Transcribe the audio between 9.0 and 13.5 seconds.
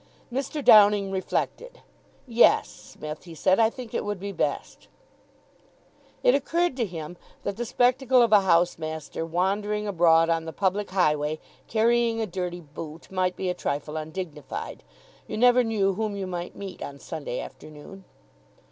wandering abroad on the public highway, carrying a dirty boot, might be